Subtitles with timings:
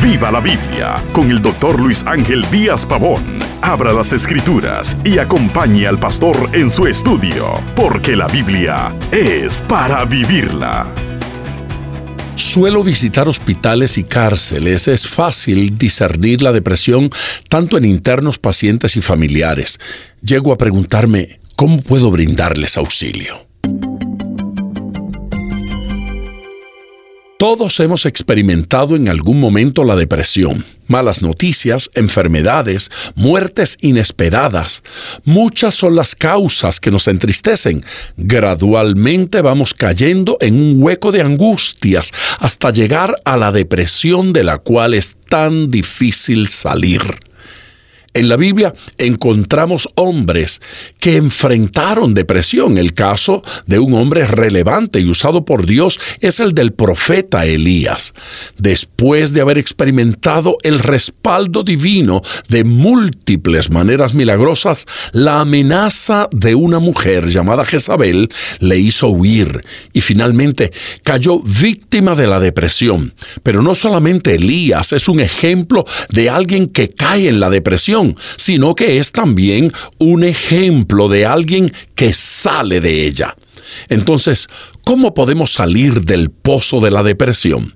[0.00, 3.20] Viva la Biblia con el doctor Luis Ángel Díaz Pavón.
[3.62, 10.04] Abra las escrituras y acompañe al pastor en su estudio, porque la Biblia es para
[10.04, 10.86] vivirla.
[12.36, 14.86] Suelo visitar hospitales y cárceles.
[14.86, 17.10] Es fácil discernir la depresión
[17.48, 19.80] tanto en internos, pacientes y familiares.
[20.22, 23.51] Llego a preguntarme, ¿cómo puedo brindarles auxilio?
[27.42, 34.84] Todos hemos experimentado en algún momento la depresión, malas noticias, enfermedades, muertes inesperadas.
[35.24, 37.84] Muchas son las causas que nos entristecen.
[38.16, 44.58] Gradualmente vamos cayendo en un hueco de angustias hasta llegar a la depresión de la
[44.58, 47.02] cual es tan difícil salir.
[48.14, 50.60] En la Biblia encontramos hombres
[51.00, 52.76] que enfrentaron depresión.
[52.76, 58.12] El caso de un hombre relevante y usado por Dios es el del profeta Elías.
[58.58, 66.80] Después de haber experimentado el respaldo divino de múltiples maneras milagrosas, la amenaza de una
[66.80, 68.28] mujer llamada Jezabel
[68.60, 70.70] le hizo huir y finalmente
[71.02, 73.14] cayó víctima de la depresión.
[73.42, 78.01] Pero no solamente Elías es un ejemplo de alguien que cae en la depresión,
[78.36, 83.36] sino que es también un ejemplo de alguien que sale de ella.
[83.88, 84.48] Entonces,
[84.84, 87.74] ¿cómo podemos salir del pozo de la depresión?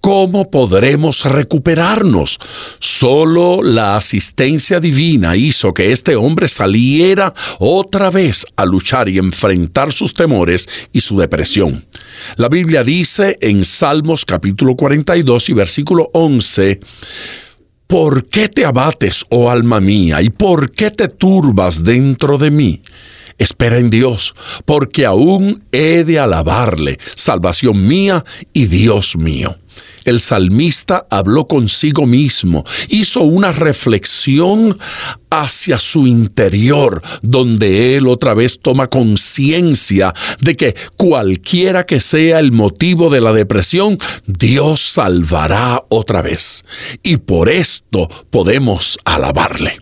[0.00, 2.40] ¿Cómo podremos recuperarnos?
[2.80, 9.92] Solo la asistencia divina hizo que este hombre saliera otra vez a luchar y enfrentar
[9.92, 11.86] sus temores y su depresión.
[12.34, 16.80] La Biblia dice en Salmos capítulo 42 y versículo 11,
[17.92, 22.80] ¿Por qué te abates, oh alma mía, y por qué te turbas dentro de mí?
[23.38, 29.56] Espera en Dios, porque aún he de alabarle, salvación mía y Dios mío.
[30.04, 34.76] El salmista habló consigo mismo, hizo una reflexión
[35.30, 42.50] hacia su interior, donde él otra vez toma conciencia de que cualquiera que sea el
[42.50, 43.96] motivo de la depresión,
[44.26, 46.64] Dios salvará otra vez.
[47.02, 49.78] Y por esto podemos alabarle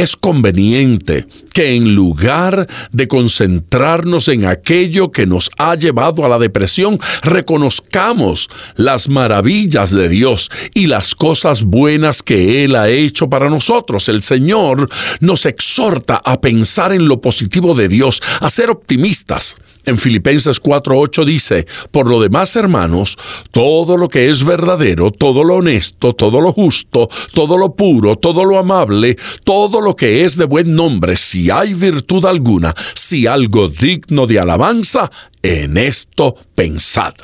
[0.00, 6.38] es conveniente que en lugar de concentrarnos en aquello que nos ha llevado a la
[6.38, 13.48] depresión, reconozcamos las maravillas de Dios y las cosas buenas que Él ha hecho para
[13.48, 14.08] nosotros.
[14.08, 14.88] El Señor
[15.20, 19.56] nos exhorta a pensar en lo positivo de Dios, a ser optimistas.
[19.88, 23.16] En Filipenses 4:8 dice, por lo demás, hermanos,
[23.50, 28.44] todo lo que es verdadero, todo lo honesto, todo lo justo, todo lo puro, todo
[28.44, 33.68] lo amable, todo lo que es de buen nombre, si hay virtud alguna, si algo
[33.68, 35.10] digno de alabanza,
[35.42, 37.14] en esto pensad.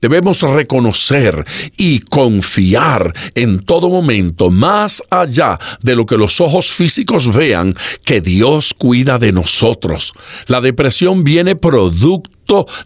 [0.00, 1.44] Debemos reconocer
[1.76, 8.20] y confiar en todo momento, más allá de lo que los ojos físicos vean, que
[8.20, 10.12] Dios cuida de nosotros.
[10.46, 12.37] La depresión viene producto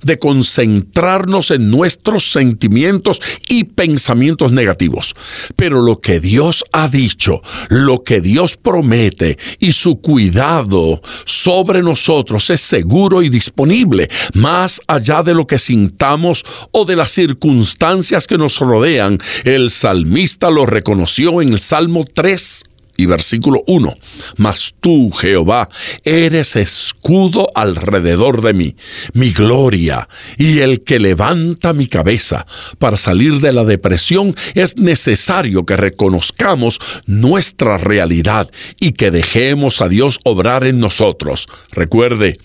[0.02, 5.14] de concentrarnos en nuestros sentimientos y pensamientos negativos.
[5.54, 12.50] Pero lo que Dios ha dicho, lo que Dios promete y su cuidado sobre nosotros
[12.50, 18.38] es seguro y disponible, más allá de lo que sintamos o de las circunstancias que
[18.38, 19.18] nos rodean.
[19.44, 22.62] El salmista lo reconoció en el Salmo 3,
[23.06, 23.92] versículo 1.
[24.36, 25.68] Mas tú, Jehová,
[26.04, 28.76] eres escudo alrededor de mí,
[29.14, 30.08] mi gloria
[30.38, 32.46] y el que levanta mi cabeza.
[32.78, 39.88] Para salir de la depresión es necesario que reconozcamos nuestra realidad y que dejemos a
[39.88, 41.46] Dios obrar en nosotros.
[41.72, 42.36] Recuerde,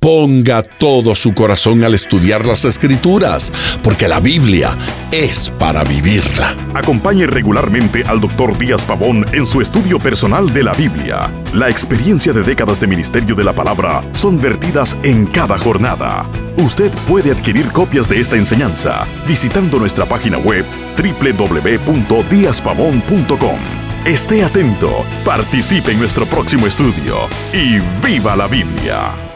[0.00, 4.76] ponga todo su corazón al estudiar las escrituras, porque la Biblia
[5.10, 6.54] es para vivirla.
[6.74, 11.30] Acompañe regularmente al doctor Díaz Pavón en su estudio personal de la Biblia.
[11.54, 16.26] La experiencia de décadas de ministerio de la palabra son vertidas en cada jornada.
[16.58, 20.66] Usted puede adquirir copias de esta enseñanza visitando nuestra página web
[20.98, 23.58] www.diazpavón.com.
[24.04, 27.20] Esté atento, participe en nuestro próximo estudio
[27.54, 29.27] y viva la Biblia.